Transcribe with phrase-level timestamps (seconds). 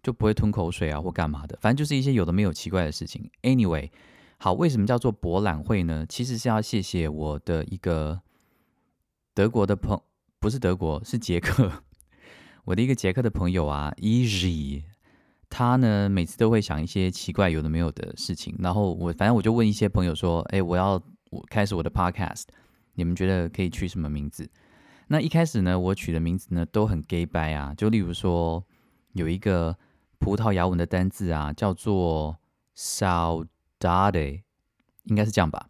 [0.00, 3.28] 就不会吞口水啊或干嘛的，反正就是一些有的没有奇怪的事情。
[3.42, 3.90] Anyway，
[4.38, 6.04] 好，为什么叫做博览会呢？
[6.08, 8.20] 其实是要谢谢我的一个
[9.34, 10.00] 德国的朋，
[10.38, 11.84] 不是德国，是捷克，
[12.66, 14.84] 我的一个捷克的朋友啊，Easy，
[15.48, 22.44] 他呢每次都会想一些奇怪有的没有的事情，然后我反正我就问一些朋友说，哎，我要我开始我的 podcast，
[22.94, 24.48] 你们觉得可以取什么名字？
[25.08, 28.62] 那一开始呢，我取的名字呢都很 gay 白啊，就例如说
[29.12, 29.76] 有一个
[30.18, 32.36] 葡萄牙文的单字啊，叫做
[32.76, 33.46] sour
[33.78, 34.42] saudade，
[35.04, 35.68] 应该是这样吧。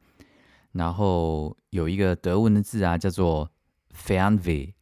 [0.72, 3.50] 然后有一个德文的字啊，叫做
[3.94, 4.74] fanve，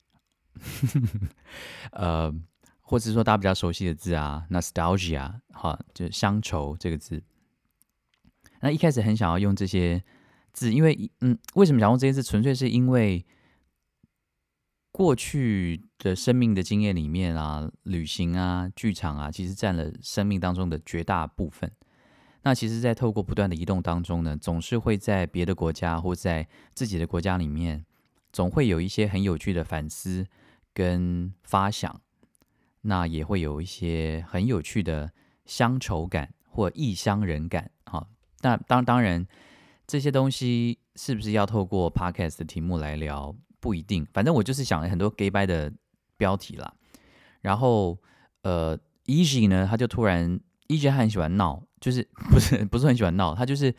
[1.92, 2.34] 呃，
[2.80, 7.22] 或者说大家比较熟悉的字啊，nostalgia，哈，就乡愁这个字。
[8.61, 10.02] 那一开始很想要用这些
[10.52, 12.22] 字，因为嗯，为什么想用这些字？
[12.22, 13.25] 纯粹是因为。
[14.97, 21.69] 过去的生命的经验里面啊，旅行啊，剧场啊，其实占了生命当中的绝大部分。
[22.45, 27.84] 那其实，在透过不断的移动当中呢，总是会在别的国家或在自己的国家里面，
[28.33, 30.27] 总会有一些很有趣的反思
[30.73, 32.01] 跟发想。
[32.83, 35.11] 那也会有一些很有趣的
[35.47, 37.70] 乡愁感或异乡人感。
[37.86, 38.07] 哈，
[38.42, 39.27] 那当当然，
[39.86, 43.35] 这些东西是不是要透过 podcast 的题目来聊？
[43.58, 45.73] 不一定，反正我就是想了很多 gay bye 的
[46.19, 46.74] 标题啦。
[47.40, 47.98] 然后，
[48.42, 50.39] 呃，Easy 呢，他就突然
[50.69, 53.75] EJ 他很喜欢闹，就是 不是不是很喜欢闹，他就是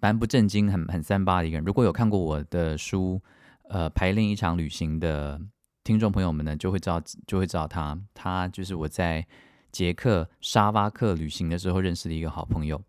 [0.00, 1.64] 蛮不正经、很很三八的一个人。
[1.64, 3.20] 如果有看过我的书，
[3.68, 5.40] 呃，排练一场旅行的
[5.82, 9.26] 听众朋友们呢，就会知道就会知道他，他就是我在
[9.72, 12.82] 捷克沙巴克旅行的时候认识的一个好朋友。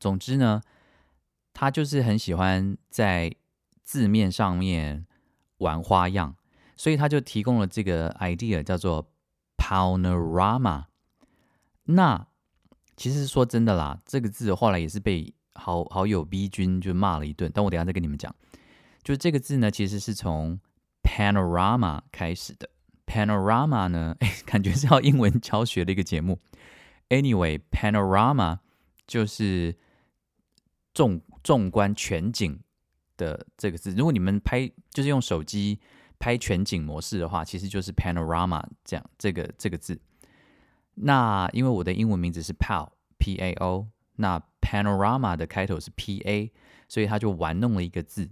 [0.00, 0.60] 总之呢，
[1.52, 3.34] 他就是很喜欢在。
[3.84, 5.04] 字面上面
[5.58, 6.36] 玩花样，
[6.76, 9.12] 所以他就提供了这个 idea 叫做
[9.58, 10.84] panorama。
[11.84, 12.26] 那
[12.96, 17.50] 其实说真的啦，这个字后来也是被好好友 B 君就骂了一顿。
[17.54, 18.34] 但我等下再跟你们讲，
[19.02, 20.60] 就这个字呢，其实是从
[21.02, 22.68] panorama 开始的。
[23.06, 26.38] panorama 呢，哎， 感觉是要英文教学的一个节目。
[27.08, 28.58] Anyway，panorama
[29.06, 29.76] 就是
[30.94, 32.60] 纵纵观全景。
[33.18, 35.78] 的这个字，如果你们拍就是用手机
[36.18, 40.00] 拍全景模式的话，其实就是 panorama 这样这个这个字。
[41.02, 46.52] 那因为我的英文名字是 Pao P A O，那 panorama 的开头是 P A，
[46.88, 48.30] 所以他就玩弄了一个字，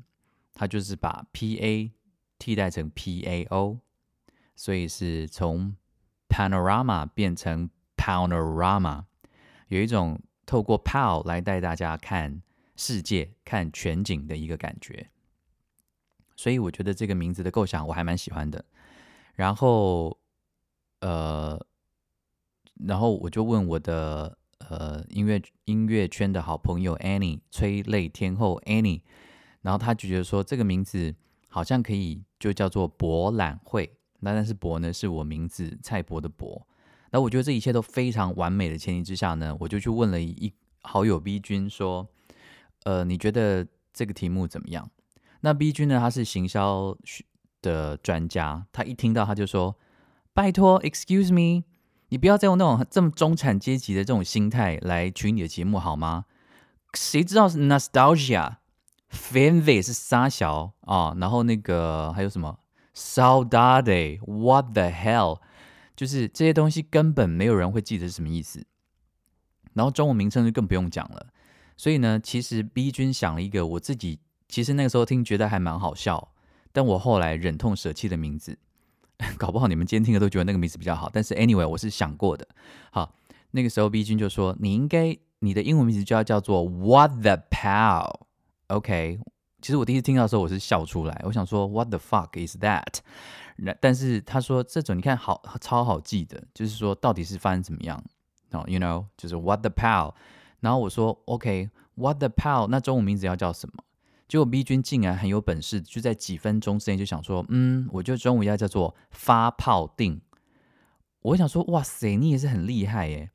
[0.54, 1.92] 他就是把 P A
[2.38, 3.80] 替代成 P A O，
[4.56, 5.76] 所以是从
[6.28, 9.04] panorama 变成 panorama，
[9.68, 12.42] 有一种透过 Pao 来带大家看。
[12.76, 15.10] 世界看全景的一个感觉，
[16.34, 18.64] 所以我觉得这个名字的构想我还蛮喜欢的。
[19.34, 20.18] 然后，
[21.00, 21.62] 呃，
[22.86, 24.36] 然后我就问我的
[24.68, 29.02] 呃音乐音乐圈的好朋友 Annie 催泪天后 Annie，
[29.62, 31.14] 然后他就觉得说这个名字
[31.48, 33.96] 好像可以就叫做博览会。
[34.20, 36.66] 那但是博呢是我名字蔡博的博。
[37.10, 40.52] 那我觉得这一切都非常完美的前提之下呢，我就去问了一
[40.82, 42.08] 好友 B 君说。
[42.84, 44.90] 呃，你觉得这个题目怎么样？
[45.42, 45.98] 那 B 君呢？
[45.98, 46.96] 他是行销
[47.60, 49.76] 的专家，他一听到他就说
[50.32, 51.64] ：“拜托，Excuse me，
[52.10, 56.26] 你不要再用那种这么中产阶级的这种心态来取你的节目好吗？
[56.94, 58.56] 谁知道是 nostalgia、
[59.10, 62.58] fanvy 是沙小啊，然后那个还有什么
[62.94, 65.40] saudade，what the hell，
[65.96, 68.64] 就是这些东西根本没有人会记得是什么意思。
[69.72, 71.28] 然后中文名称就更不用讲了。”
[71.76, 74.18] 所以呢，其实 B 君想了一个我自己
[74.48, 76.32] 其实那个时候听觉得还蛮好笑，
[76.72, 78.58] 但我后来忍痛舍弃的名字，
[79.36, 81.10] 搞不好你们今天听的都觉得那个名字比较好。
[81.12, 82.46] 但是 anyway，我是想过的。
[82.90, 83.14] 好，
[83.50, 89.20] 那个时候 B 君就说：“你应该你的英文名字就要叫做 What the Pow？OK，
[89.60, 91.22] 其实我第一次听到的时候，我是笑出来。
[91.24, 92.98] 我想说，What the fuck is that？
[93.78, 98.02] 但是他说这种你看好超好记的，就是说到底是发生怎么样？
[98.52, 100.14] 哦，you know，就是 What the pal。
[100.60, 102.68] 然后我说 OK，What the pal？
[102.68, 103.84] 那中文名字要叫什么？
[104.30, 110.20] 结果 B 君竟然很有本事，就在几分钟之内就想说，嗯，我觉得中午要叫做发泡定。
[111.22, 113.32] 我想说，哇塞，你也是很厉害耶！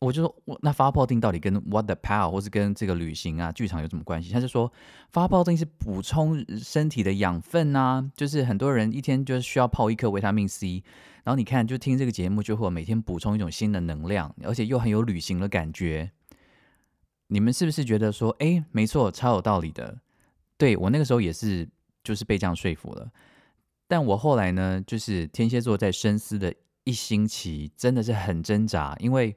[0.00, 4.30] 我就说，我那发泡定到底跟 what the power 或是跟这个旅行啊、剧场有什么关系？
[4.30, 4.70] 他就说，
[5.08, 10.84] 发泡定是补充身体的养分啊，就是很多人一天就是需要泡一颗维他命 C，
[11.24, 16.10] 然后你看，就听这个节目就会每天补充一种新的能量，而且又很有旅行的感觉。
[17.28, 20.01] 你们是不是觉得说，哎，没错，超有道理的？
[20.62, 21.68] 对我那个时候也是，
[22.04, 23.10] 就是被这样说服了。
[23.88, 26.54] 但我后来呢，就是天蝎座在深思的
[26.84, 29.36] 一星期，真的是很挣扎，因为。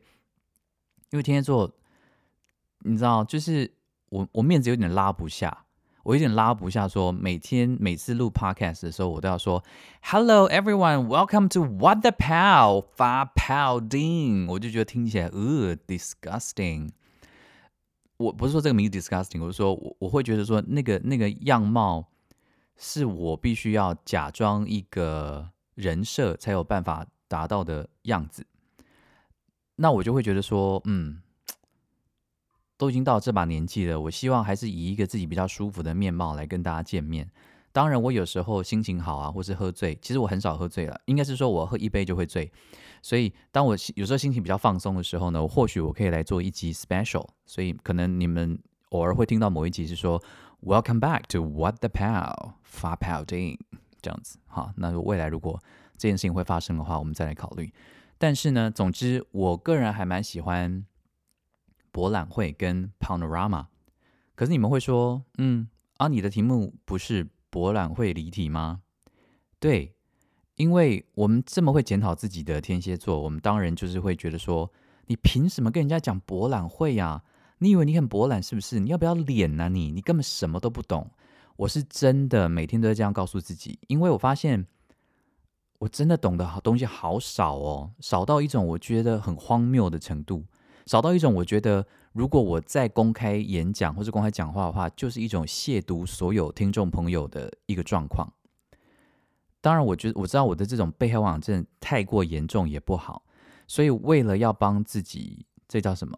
[1.12, 1.72] 因为天蝎座，
[2.80, 3.72] 你知道，就是
[4.10, 5.66] 我我面子有点拉不下，
[6.04, 6.88] 我有点拉不下。
[6.88, 9.63] 说每天每次录 podcast 的时候，我都要说
[10.01, 16.89] “Hello everyone, welcome to What the Pow 发 Pow Ding”，我就觉得听起来呃 disgusting。
[18.18, 22.08] 我不是说这个名字 disgusting，我是说我我会觉得说那个那个样貌
[22.78, 28.46] 是我必须要假装一个人设才有办法达到的样子。
[29.76, 31.22] 那我就会觉得说，嗯，
[32.78, 37.30] 都已经到这把年纪了，我希望还是以一个自己比较舒服的面貌来跟大家见面。
[37.75, 42.50] 当然，我有时候心情好啊，或是喝醉，其实我很少喝醉了，应该是说我喝一杯就会醉。
[43.01, 47.27] 所以，当我有时候心情比较放松的时候呢，我或许我可以来做一集 special。
[47.45, 48.57] 所以，可能你们
[48.92, 50.24] 偶尔会听到某一集是说
[50.62, 53.60] “Welcome back to What the Pow 发 Pow Ding”
[54.01, 54.39] 这样子。
[54.45, 55.62] 好，那未来如果
[55.98, 57.74] 这件事情会发生的话，我们再来考虑。
[58.18, 60.86] 但是呢，总之，我个人还蛮喜欢
[61.92, 63.66] 博览会跟 panorama。
[64.33, 65.68] 可是你们会说，嗯，
[65.98, 68.81] 啊，你的题目不是博览会离题吗？
[69.62, 69.94] 对，
[70.57, 74.69] 因为我们这么会检讨自己的天蝎座，我们当然就是会觉得说，
[75.06, 77.24] 你凭什么跟人家讲博览会呀？
[77.60, 78.81] 你以为你很博览是不是？
[78.81, 79.69] 你要不要脸呢？
[79.69, 81.10] 你你根本什么都不懂。
[81.56, 84.68] 我是真的每天都在这样告诉自己，因为我发现。
[85.80, 90.46] 我真的懂得好东西好少哦，少到一种我觉得很荒谬的程度，
[90.86, 98.32] 少到一种我觉得如果我在公开演讲或者公开讲话的话，就是一种亵渎所有听众朋友的一个状况。
[99.62, 103.24] 当然，我觉得我知道我的这种被害妄想症太过严重也不好，
[103.68, 106.16] 所以为了要帮自己，这叫什么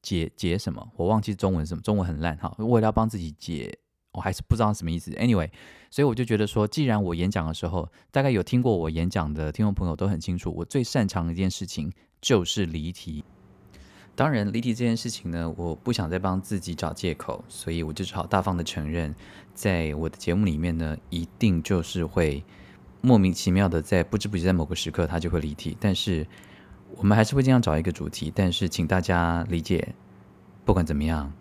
[0.00, 0.90] 解解什么？
[0.96, 2.54] 我忘记中文什么，中文很烂哈。
[2.58, 3.78] 为了要帮自己解。
[4.12, 5.12] 我还是不知道什么意思。
[5.12, 5.48] Anyway，
[5.90, 13.22] 所以我就觉得说，既然我演讲的时候，大概有听过我演讲的听众朋友都很清楚，我最擅长的一件事情就是离题。
[14.18, 19.14] 当然，离题这件事情呢，我不想再帮自己找借口，所以我就只好大方的承认，
[19.54, 22.42] 在我的节目里面呢，一定就是会
[23.00, 25.76] 莫名其妙的在不知不觉在某个时刻它就会离题。
[25.78, 26.26] 但是
[26.96, 28.32] 我们还是会尽量找一个主题。
[28.34, 29.94] 但是请大家理解，
[30.64, 31.32] 不管怎么样，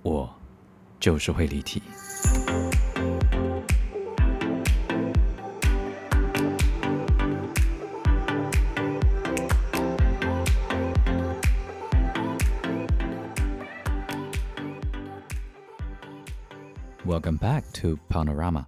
[0.00, 0.34] 我
[0.98, 1.82] 就是会离题。
[17.22, 18.66] Welcome back to Panorama。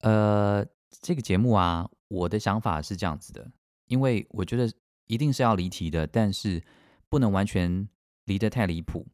[0.00, 0.64] 呃，
[1.02, 3.52] 这个节目啊，我的想法是这样子的，
[3.84, 4.72] 因为我觉得
[5.08, 6.62] 一定是要离题的，但是
[7.10, 7.86] 不能完全
[8.24, 9.06] 离得太离谱，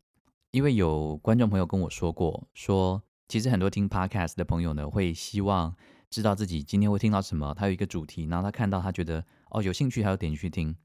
[0.53, 5.75] 因为有观众朋友跟我说过，说其实很多听 Podcast 的朋友呢，会希望
[6.09, 10.77] 知道自己今天会听到什么，他有一个主题，然后他看到他觉得哦有兴趣，他就点进去听。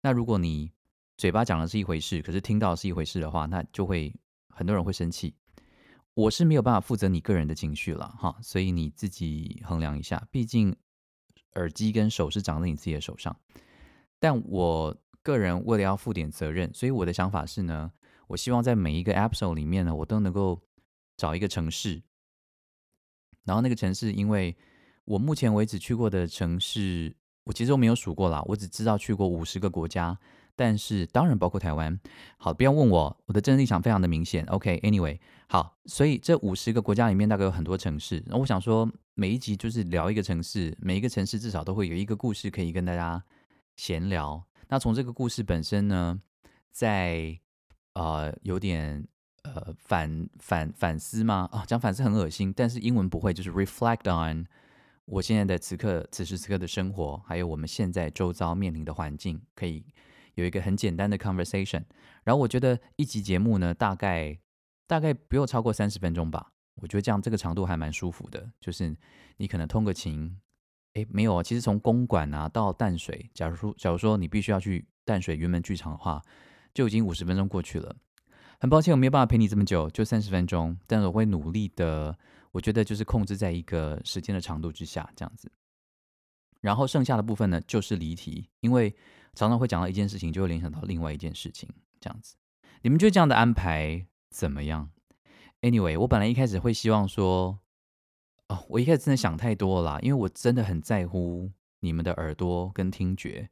[0.00, 0.72] 那如果你
[1.16, 4.12] 嘴巴讲的是一回事，可是听到是一回事的话，那就会
[4.48, 5.36] 很多人会生气。
[6.18, 10.26] 我是没有办法负责你个人的情绪了哈，所以你自己衡量一下。
[10.32, 10.74] 毕竟
[11.54, 13.36] 耳机跟手是长在你自己的手上。
[14.18, 17.92] 但我个人为了要负点责任，所以我的想法是呢，
[18.26, 20.60] 我希望在每一个 episode 里面呢，我都能够
[21.16, 22.02] 找一个城市，
[23.44, 24.56] 然后那个城市，因为
[25.04, 30.18] 我目前为止去过的城市，我其实都没有数过啦，我只知道去过五十个国家。
[30.58, 31.96] 但是当然包括台湾，
[32.36, 34.44] 好，不要问我，我的政治立场非常的明显。
[34.46, 43.22] OK，Anyway，好，所以这五十个国家里面大概有很多城市，那我想说每一集就是聊一个城市，每一个城市至少都会有一个故事可以跟大家
[43.76, 44.42] 闲聊。
[44.66, 46.20] 那从这个故事本身呢，
[46.72, 47.38] 在
[47.92, 49.06] 呃有点
[49.44, 51.48] 呃反反反思吗？
[51.52, 54.44] 啊，讲反思很恶心，但是英文不会，就是 reflect on
[55.04, 59.84] 我现在的此刻此时此刻的生活，还有我们现在周遭面临的环境，可以。
[60.38, 61.82] 有一个很简单的 conversation，
[62.22, 64.38] 然后我觉得一集节目呢，大概
[64.86, 66.52] 大概不用超过三十分钟吧。
[66.80, 68.96] 我觉得这样这个长度还蛮舒服的，就是
[69.38, 70.38] 你可能通个勤，
[70.94, 76.22] 诶，没有啊，其实从公馆啊到淡水，假如说假如说你必须要去淡水云门剧场的话，
[76.72, 77.96] 就已经五十分钟过去了。
[78.60, 82.16] 很抱歉我没有办法陪你这么久，就三十分钟，但是我会努力的，
[82.52, 85.50] 我觉得就是控制在一个时间的长度之下这样子。
[86.60, 88.94] 然后剩下的部分呢，就是离题，因为
[89.38, 91.68] 常常会讲到一件事情，就会联想到另外一件事情
[92.00, 92.34] 这样子。
[92.82, 94.90] 你们觉得这样的安排怎么样
[95.60, 97.60] ？Anyway，我本来一开始会希望说，
[98.48, 103.50] 哦，我一开始真的想太多了，因为我真的很在乎你们的耳朵跟听觉。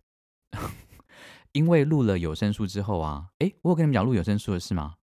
[1.52, 4.96] 因为录了有声书之后啊，诶，我有跟你们讲录有声书的事吗？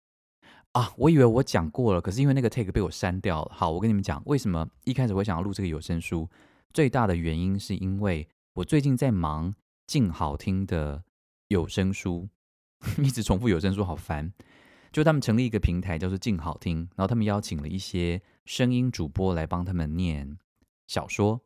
[0.71, 3.51] 啊，我以为我讲过了，可是因为那个 take 被我删掉了。
[3.53, 6.27] 好，我跟你们讲，为什么一开始会想要录这个有声书？
[6.73, 9.53] 最大的原因是因为我最近在忙
[9.91, 11.03] 静好听的
[11.49, 12.29] 有声书，
[13.03, 14.31] 一直重复有声书好烦。
[14.89, 20.37] 就他们成立一个平台，叫做静好听，然后他们邀请了一些声音主播来帮他们念
[20.87, 21.41] 小说。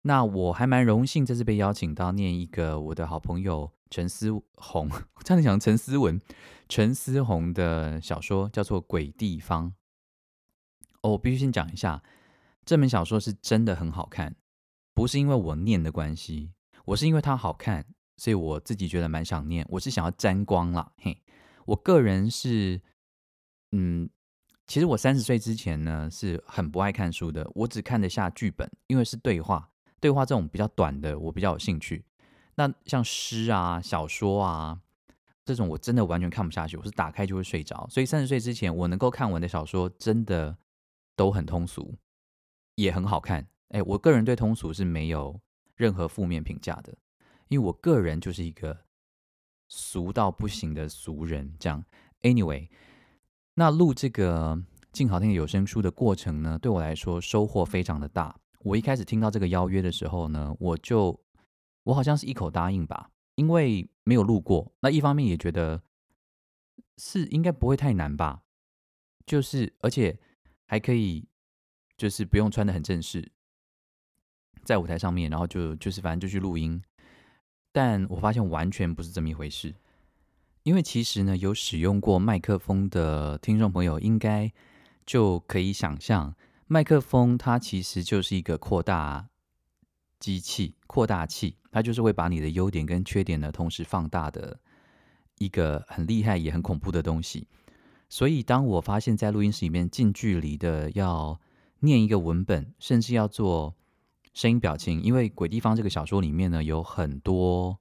[0.00, 6.18] 那我还蛮荣幸，这次被邀请到念一个我的好朋友陈思宏， 我差点讲陈思文，
[6.70, 9.66] 陈思宏的小说叫做《鬼地方》。
[11.02, 12.02] 哦，我必须先讲一下，
[12.64, 14.36] 这本小说是真的很好看，
[14.94, 16.52] 不是因为我念的关系，
[16.88, 17.84] 我是因为它好看，
[18.16, 21.22] 所以我自己觉得蛮想念，我是想要沾光啦，嘿。
[21.66, 22.80] 我个人是，
[23.72, 24.08] 嗯，
[24.66, 32.06] 其实我三十岁之前呢是很不爱看书的，我只看得下剧本，因为是对话，对话这种比较短的我比较有兴趣。
[32.54, 34.80] 那像诗啊、小说啊
[35.44, 37.86] 这种，我真的完全看不下去，我是打开就会睡着。
[37.90, 40.56] 所以三十岁之前我能够看完的小说，真的
[41.14, 41.96] 都很通俗，
[42.76, 43.46] 也很好看。
[43.68, 45.38] 哎，我个人对通俗是没有
[45.78, 46.94] 任何负面评价的，
[47.48, 48.84] 因为我个人就是一个。
[49.70, 51.84] 俗到不行的俗人，这样。
[52.22, 52.70] Anyway，
[53.52, 54.58] 那录这个
[54.92, 58.34] 静好听的有声书的过程呢，对我来说收获非常的大。
[58.60, 61.20] 我一开始听到这个邀约的时候呢，我就
[61.82, 64.72] 我好像是一口答应吧，因为没有录过。
[64.80, 65.82] 那一方面也觉得
[66.96, 68.44] 是应该不会太难吧，
[69.26, 70.18] 就是而且
[70.66, 71.28] 还可以，
[71.98, 73.30] 就是不用穿的很正式，
[74.68, 76.82] 在舞台上面，然后就就是反正就去录音。
[77.72, 79.74] 但我发现完全不是这么一回事，
[80.62, 84.52] 因为其实呢，有使用过麦克风的听众朋友应该
[85.06, 89.30] 就可以想象，麦克风它其实就是一个扩大
[90.20, 94.60] 机器、扩大器，它就是会把你的优点跟缺点呢同时放大的
[95.38, 97.48] 一个很厉害也很恐怖的东西。
[98.10, 101.40] 所以，当我发现，在录音室里面近距离的要
[101.80, 103.77] 念一个文本，甚至要做。
[104.38, 107.76] 声音表情，因为《鬼地方》这个小说里面呢，有很多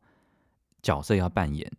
[0.82, 1.72] 角色要扮演。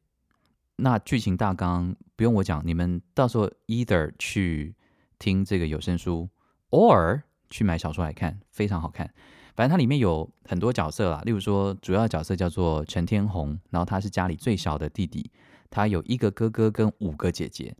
[0.76, 4.76] 那剧情大纲不用我讲，你们到时候 either 去
[5.18, 6.28] 听这个有声书
[6.70, 9.12] ，or 去买小说来看，非常好看。
[9.56, 15.28] 反正它里面有很多角色啦，例如说主要角色叫做陈天红，然后他是家里最小的弟弟，
[15.70, 17.75] 他有一个哥哥跟五个姐姐，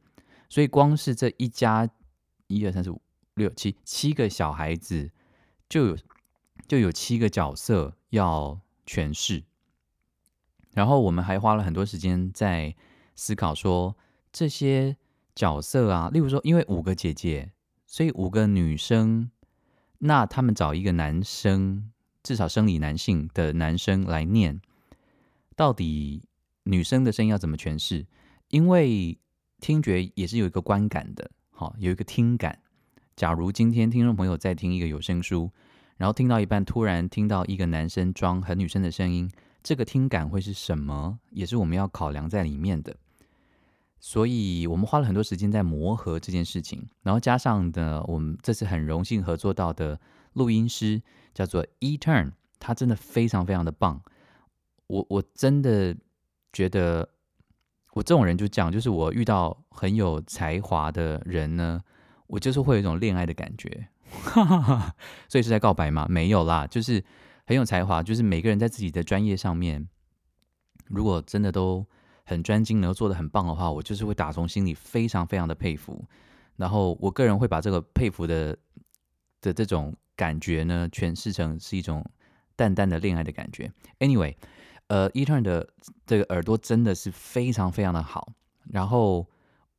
[0.49, 1.89] 所以光是这一家
[2.49, 3.01] 一二三四五
[3.35, 5.09] 六七七个小孩子
[5.69, 5.97] 就有。
[6.69, 9.43] 就有七个角色要诠释，
[10.75, 12.77] 然后我们还花了很多时间在
[13.17, 13.97] 思考说
[14.31, 14.95] 这些
[15.35, 17.53] 角色啊，例如说，因为五个姐姐，
[17.87, 19.31] 所以五个女生，
[20.01, 21.91] 那他们找一个男生，
[22.23, 24.61] 至少生理男性的男生来念，
[25.57, 26.23] 到底
[26.65, 28.07] 女生的声音要怎么诠释？
[28.49, 29.19] 因为
[29.59, 32.61] 听觉也是有一个观感的，好，有一个听感。
[33.17, 35.51] 假如今天听众朋友在听一个有声书。
[35.99, 39.31] 然后听到一半，突然听到一个男生装很女生的声音，
[39.63, 41.19] 这个听感会是什么？
[41.31, 42.97] 也是我们要考量在里面的。
[44.01, 46.87] 所以我们花了很多时间在磨合这件事情。
[47.03, 50.01] 然后加上的，我们这次很荣幸合作到的
[50.35, 51.03] 录音师
[51.35, 54.01] 叫做 E Turn，他真的非常非常的棒。
[54.87, 55.97] 我我真的
[56.53, 57.09] 觉得，
[57.93, 61.83] 我这种人就这样，就是我遇到很有才华的人呢，
[62.29, 63.89] 我就是会有一种恋爱的感觉。
[64.11, 64.97] 哈哈哈，
[65.29, 66.07] 所以是在告白吗？
[66.09, 67.05] 没有啦，就是
[67.47, 69.89] 很有才华，就是每个人在自己的专业上面，
[70.87, 71.87] 如果真的都
[72.25, 76.05] 很专精，然后做的很棒的话，我就是会打从心里非常非常的佩服。
[76.57, 78.57] 然后我个人会把这个佩服的
[79.41, 82.05] 的这种感觉呢，诠释成是一种
[82.57, 83.73] 淡淡的恋爱的感觉。
[83.99, 84.35] Anyway，
[84.89, 85.69] 呃，Eturn 的
[86.07, 88.33] 这个耳朵真的是非常非常的好。
[88.71, 89.27] 然后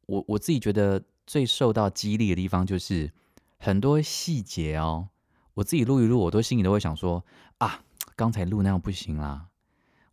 [0.05, 3.11] 我我自己觉得最受到激励的地方就是。
[3.59, 5.09] 很多细节哦，
[5.55, 7.25] 我自己录一录，我都心里都会想说
[7.57, 7.81] 啊，
[8.15, 9.47] 刚才录那样不行啦。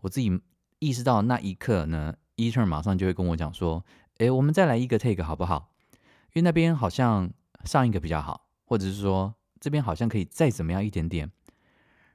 [0.00, 0.40] 我自己
[0.80, 3.84] 意识到那一刻呢，E turn 马上就会跟我讲说，
[4.18, 5.70] 哎，我们再来一个 take 好不好？
[6.32, 7.30] 因为那边好像
[7.64, 11.30] 上一个比较好，或者是说这边好像可以再怎么样一点点。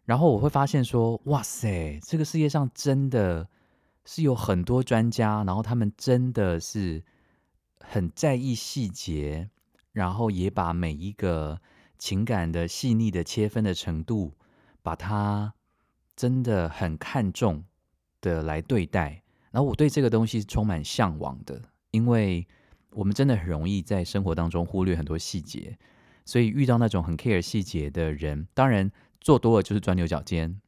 [0.04, 3.48] 然后我会发现说，哇塞，这个世界上真的
[4.04, 7.04] 是有很多专家，然后他们真的是
[7.80, 9.50] 很在意细节，
[9.92, 11.60] 然后也把每一个
[11.98, 14.34] 情感的细腻的切分的程度，
[14.82, 15.54] 把它
[16.16, 17.64] 真的很看重
[18.20, 19.24] 的来对待。
[19.52, 22.48] 然后我对这个东西是充满向往的，因为
[22.92, 25.78] 我们真的很容易在生活当中忽略很多细节，
[26.26, 28.92] 所以遇到那种很 care 细节的人，当然。
[29.24, 30.60] 做多了就是钻牛角尖，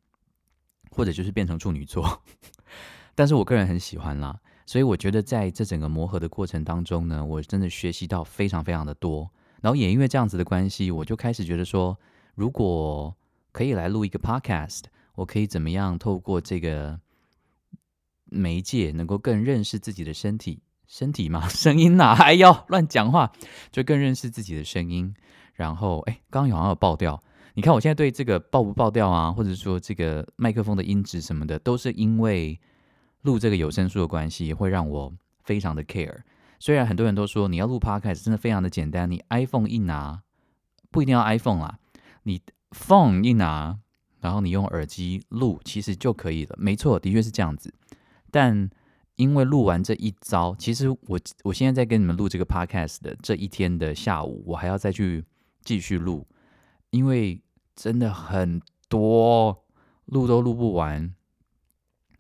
[0.92, 2.22] 或者就是变成处女座。
[3.16, 9.30] 但是我个人很喜欢啦，所以我觉得在这整个磨合的过程当中呢，我真的学习到非常非常的多。
[9.62, 11.98] 然后也因为这样子的关系，我就开始觉得说，
[12.36, 13.16] 如果
[13.52, 14.82] 可以来录一个 podcast，
[15.16, 17.00] 我可以怎么样透过这个
[18.26, 23.32] 媒介，能够更认识自己的身体，身体嘛， 声音哪还要乱讲话，
[23.72, 25.14] 就更认识自己的声音。
[25.54, 27.24] 然后，哎，刚刚有好像有爆掉。
[27.54, 32.60] 你看，我现在对这个爆不爆掉啊，或者说这个麦克风的音质什么的，都是因为
[33.24, 35.14] 录这个有声书的关系，会让我
[35.44, 36.22] 非常的 care。
[36.60, 40.22] 虽然很多人都说你要录 podcast 真的非常的简单，你 iPhone 一拿，
[40.92, 41.80] 不一定要 iPhone 啦，
[42.24, 42.40] 你
[42.72, 43.80] phone 一拿，
[44.22, 46.56] 然后你用耳机录，其实就可以了。
[46.58, 47.74] 没错，的确是这样子。
[48.32, 48.70] 但
[49.16, 55.24] 因为录完这一招，其实我我现在在跟你们录这个 podcast 的这一天的下午，我还要再去
[55.64, 56.26] 继续录。
[56.90, 57.42] 因为
[57.76, 59.66] 真的很多
[60.06, 61.14] 录都录不完，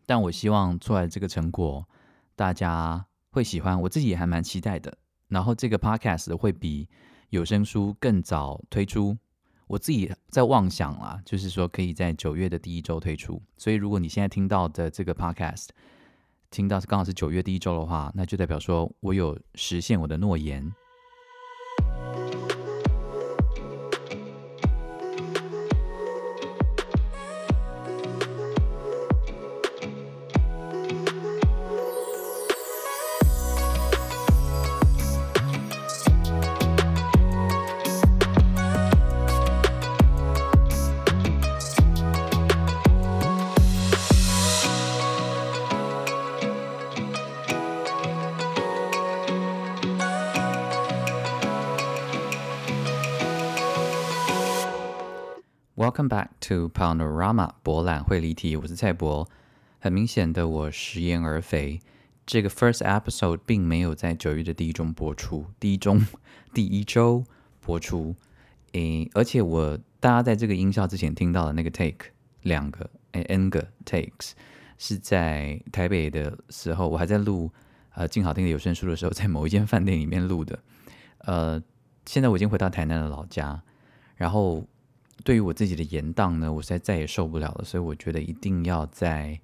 [0.05, 1.87] 但我希望出来这个成果
[2.35, 4.97] 大家会喜欢，我自己也还蛮期待的。
[5.27, 6.87] 然后这个 podcast 会比
[7.29, 9.17] 有声书更早推出，
[9.67, 13.41] 我自己在妄想啦，就是说可以在九月的第一周推出。
[13.57, 15.69] 所以如果你现在听到的这个 podcast
[16.51, 20.71] 听到是刚好是九月第一周的话，那就代表说我有实现我的诺言。
[55.93, 59.29] Welcome back to Panorama 博览会离题，我是蔡博。
[59.77, 61.79] 很明显的，我食言而肥。
[62.25, 65.95] 这个 first episode 并没有在九月的第一周播出，第一周
[66.51, 67.23] 第一周
[67.61, 68.15] 播出。
[68.71, 72.07] 诶，而且我大家在这个音效之前听到的那个 take
[72.41, 74.31] 两个诶 n 个 takes
[74.79, 77.51] 是在台北的时候，我还在录
[77.93, 80.57] 呃静好听的有声书的时候，在某一间饭店里面录的。
[81.19, 81.61] 呃，
[82.07, 83.61] 现在我已经回到台南的老家，
[84.15, 84.65] 然后。
[85.23, 89.39] 对于我自己的延档呢，我实在再也受不了了，所以我觉得一定要在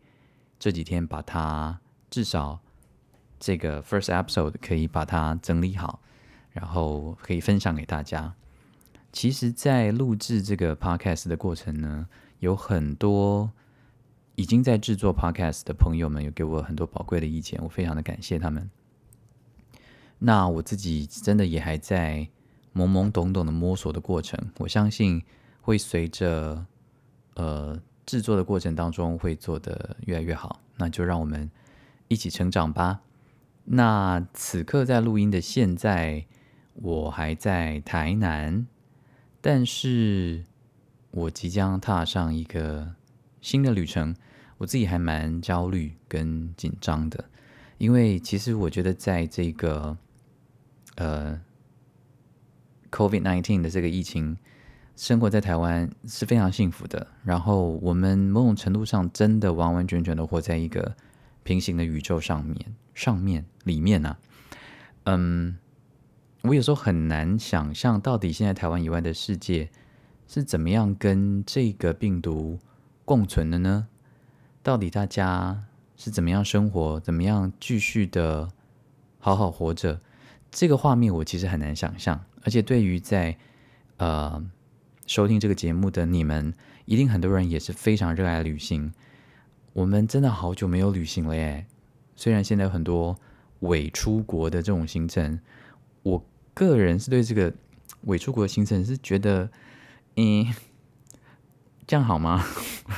[0.57, 1.79] 这几天把它
[2.09, 2.59] 至少
[3.39, 6.01] 这个 first episode 可以把它整理好，
[6.51, 8.35] 然后可以分享给大家。
[9.13, 12.07] 其实，在录制这个 podcast 的过程呢，
[12.39, 13.51] 有很多
[14.35, 18.69] 已经在制作 podcast 的朋友们有给我很多宝贵的意见，我非常的感谢他们。
[20.19, 22.27] 那我自己真的也还在
[22.75, 25.23] 懵懵懂懂的摸索的过程，我相信。
[25.69, 26.65] 会随着
[27.35, 31.47] 呃制作的过程当中会做的越来越好，那就让我们
[32.07, 33.01] 一起成长吧。
[33.65, 36.25] 那此刻在录音的现在，
[36.73, 38.65] 我还在台南，
[39.41, 40.43] 但是
[41.11, 42.95] 我即将踏上一个
[43.39, 44.15] 新的旅程，
[44.57, 47.25] 我自己还蛮焦虑跟紧张的，
[47.77, 49.95] 因为其实我觉得在这个
[50.95, 51.39] 呃
[52.89, 54.35] COVID nineteen 的这个疫情。
[54.99, 60.93] 生活在台湾是非常幸福的，然后我们某种程度上真的完完全全的活在一个
[61.43, 64.17] 平行的宇宙上面，上面里面呢，
[65.05, 65.57] 嗯，
[66.41, 69.69] 我有时候很难想象到底现在台湾以外的世界
[70.27, 72.59] 是怎么样跟这个病毒
[73.05, 73.87] 共存的呢？
[74.61, 75.63] 到底大家
[75.95, 78.49] 是怎么样生活，怎么样继续的
[79.17, 80.01] 好好活着？
[80.51, 83.37] 这个画面我其实很难想象，而且对于在
[83.95, 84.43] 呃。
[85.09, 86.53] 收听这个节目的你们，
[86.85, 88.93] 一定很多人也是非常热爱旅行。
[89.73, 91.65] 我们真的好久没有旅行了耶！
[92.15, 93.17] 虽然现在有很多
[93.61, 95.39] 伪出国的这种行程，
[96.03, 97.51] 我个人是对这个
[98.01, 99.49] 伪出国的行程是觉得，
[100.15, 100.53] 嗯，
[101.87, 102.45] 这样好吗？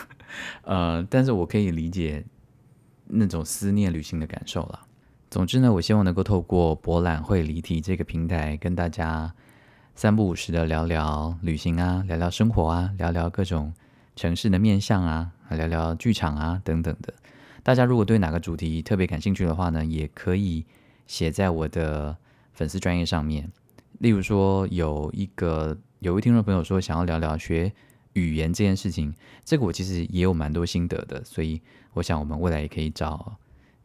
[0.68, 2.26] 呃，但是我可以理解
[3.06, 4.86] 那种思念旅行的感受了。
[5.30, 9.34] 总之呢，我希望能够透过博览会离题这个平台跟大家。
[10.02, 13.72] 三不五时的聊聊旅行啊，聊聊生活啊，聊聊各种
[14.16, 17.14] 城市的面相啊，聊聊剧场啊等等的。
[17.62, 20.66] 大家如果对哪个主题特别感兴趣的话呢，也可以
[21.06, 22.18] 写在我的
[22.52, 23.48] 粉丝专业上面。
[24.00, 27.72] 例如说，有一个有位听众朋友说想要聊聊学
[28.14, 29.14] 语言这件事情，
[29.46, 31.62] 这个我其实也有蛮多心得的，所以
[31.94, 33.38] 我想我们未来也可以找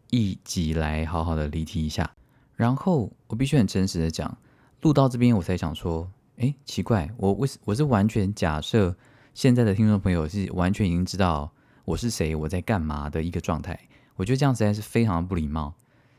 [0.08, 2.10] 一集来好好的离题一下。
[2.54, 4.38] 然后我必须很真实的讲，
[4.82, 8.96] 录到这边我才想说，哎，奇怪，我为我是完全假设
[9.34, 11.52] 现在的听众朋友是完全已经知道。
[11.86, 12.34] 我是谁？
[12.34, 13.78] 我在干嘛的一个状态？
[14.16, 15.72] 我觉得这样实在是非常的不礼貌。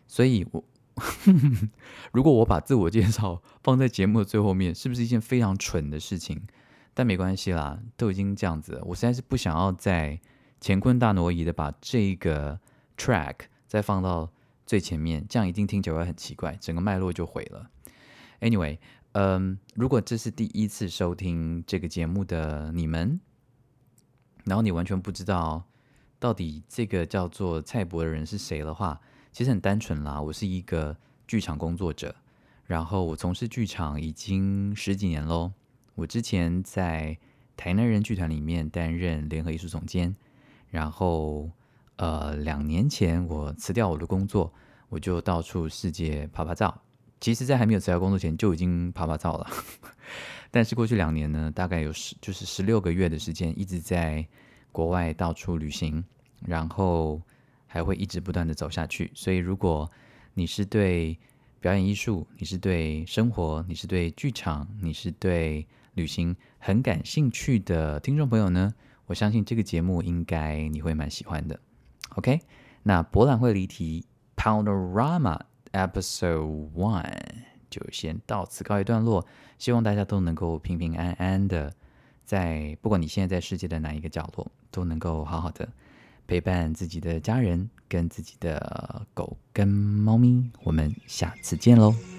[0.07, 0.63] 所以，我
[2.13, 6.41] 如果我把自我介绍放在节目的最后面，是不是一件非常蠢的事情？
[6.93, 10.17] 但没关系啦，都已经这样子，我实在是不想要再
[10.61, 12.57] 乾坤大挪移的把这个
[12.95, 13.35] track
[13.67, 14.31] 再放到
[14.65, 17.69] 最前面，这样一定听起来会很奇怪，整个脉络就毁了。
[18.39, 18.77] Anyway，
[19.13, 23.19] 嗯，如果这是第一次收听这个节目的你们。
[24.45, 25.61] 然后你完全不知道
[26.19, 29.01] 到底这个叫做蔡博的人是谁的话，
[29.33, 30.21] 其实很单纯啦。
[30.21, 30.95] 我是一个
[31.27, 32.15] 剧场工作者，
[32.65, 35.51] 然后我从事剧场已经十几年喽。
[35.95, 37.17] 我之前在
[37.57, 40.15] 台南人剧团里面担任联合艺术总监，
[40.69, 41.51] 然后
[41.97, 44.53] 呃两年前我辞掉我的工作，
[44.87, 46.81] 我就到处世界拍拍照。
[47.19, 49.47] 其实，在还没有辞掉工作前就已经爬爬照了。
[50.51, 54.25] 但是过去两年呢，大概有十就是十六个月的时间，一直在
[54.71, 56.03] 国外到处旅行，
[56.45, 57.21] 然后
[57.65, 59.11] 还会一直不断的走下去。
[59.13, 59.91] 所以，如果
[60.33, 61.17] 你是对
[61.59, 68.73] 表演艺术，你是对生活，你是对剧场，你是对旅行很感兴趣的听众朋友呢，
[69.07, 71.59] 我相信这个节目应该你会蛮喜欢的。
[72.15, 72.39] OK，
[72.83, 75.39] 那博览会离题 Panorama
[75.71, 77.13] Episode One。
[77.69, 79.25] 就先到此告一段落，
[79.57, 81.73] 希望大家都能够平平安安的，
[82.23, 85.67] 在不管你现在在世界的哪一个角落，都能够好好的
[86.25, 90.49] 陪伴自己的家人跟自己的狗跟猫咪。
[90.63, 92.16] 我们下次见喽。